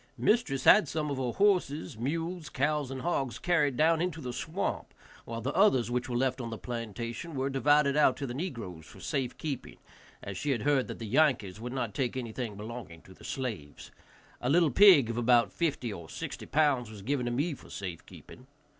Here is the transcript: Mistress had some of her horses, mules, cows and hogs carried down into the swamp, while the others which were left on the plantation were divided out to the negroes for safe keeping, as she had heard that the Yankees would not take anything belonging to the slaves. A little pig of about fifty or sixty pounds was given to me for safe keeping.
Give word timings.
Mistress 0.17 0.63
had 0.63 0.87
some 0.87 1.11
of 1.11 1.17
her 1.17 1.33
horses, 1.33 1.95
mules, 1.95 2.49
cows 2.49 2.89
and 2.89 3.03
hogs 3.03 3.37
carried 3.37 3.77
down 3.77 4.01
into 4.01 4.19
the 4.19 4.33
swamp, 4.33 4.95
while 5.25 5.41
the 5.41 5.53
others 5.53 5.91
which 5.91 6.09
were 6.09 6.17
left 6.17 6.41
on 6.41 6.49
the 6.49 6.57
plantation 6.57 7.35
were 7.35 7.51
divided 7.51 7.95
out 7.95 8.17
to 8.17 8.25
the 8.25 8.33
negroes 8.33 8.87
for 8.87 8.99
safe 8.99 9.37
keeping, 9.37 9.77
as 10.23 10.39
she 10.39 10.49
had 10.49 10.63
heard 10.63 10.87
that 10.87 10.97
the 10.97 11.05
Yankees 11.05 11.61
would 11.61 11.71
not 11.71 11.93
take 11.93 12.17
anything 12.17 12.55
belonging 12.57 13.03
to 13.03 13.13
the 13.13 13.23
slaves. 13.23 13.91
A 14.41 14.49
little 14.49 14.71
pig 14.71 15.11
of 15.11 15.17
about 15.19 15.51
fifty 15.53 15.93
or 15.93 16.09
sixty 16.09 16.47
pounds 16.47 16.89
was 16.89 17.03
given 17.03 17.27
to 17.27 17.31
me 17.31 17.53
for 17.53 17.69
safe 17.69 18.03
keeping. 18.07 18.47